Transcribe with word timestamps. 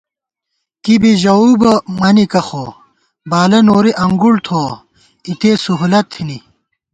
کی 0.83 0.95
بی 1.01 1.11
ژَؤو 1.21 1.49
بہ 1.61 1.73
مَنِکہ 1.99 2.41
خو، 2.47 2.65
بالہ 3.29 3.59
نوری 3.67 3.91
انگُوڑ 4.03 4.35
تھوَہ، 4.45 4.63
اِتے 5.27 5.51
سہولت 5.63 6.05
تھنی 6.11 6.37